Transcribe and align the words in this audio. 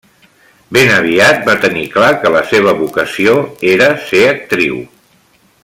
Ben 0.77 0.93
aviat 0.93 1.43
va 1.49 1.55
tenir 1.65 1.83
clar 1.97 2.09
que 2.23 2.31
la 2.37 2.41
seva 2.53 2.73
vocació 2.81 3.37
era 3.75 3.91
ser 4.09 4.23
actriu. 4.31 4.85